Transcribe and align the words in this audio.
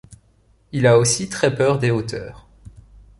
Il 0.71 0.87
a 0.87 0.97
aussi 0.97 1.29
très 1.29 1.53
peur 1.55 1.77
des 1.77 1.91
hauteurs. 1.91 2.47